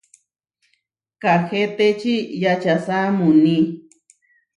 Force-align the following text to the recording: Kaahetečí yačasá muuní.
Kaahetečí 1.21 2.15
yačasá 2.43 2.97
muuní. 3.17 3.57